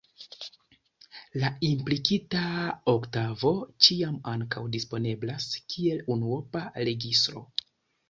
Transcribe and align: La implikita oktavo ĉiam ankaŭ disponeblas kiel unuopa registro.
La 1.43 1.51
implikita 1.67 2.41
oktavo 2.95 3.53
ĉiam 3.89 4.19
ankaŭ 4.35 4.67
disponeblas 4.79 5.49
kiel 5.63 6.05
unuopa 6.19 6.69
registro. 6.91 7.51